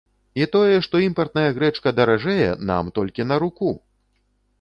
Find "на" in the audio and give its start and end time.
3.33-3.39